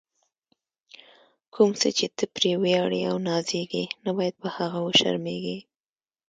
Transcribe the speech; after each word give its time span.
کوم 1.53 1.69
څه 1.79 1.89
چې 1.97 2.05
ته 2.17 2.25
پرې 2.35 2.51
ویاړې 2.61 3.01
او 3.09 3.15
نازېږې، 3.27 3.85
نه 4.03 4.11
باید 4.17 4.35
په 4.41 4.49
هغه 4.57 4.79
وشرمېږې. 4.85 5.57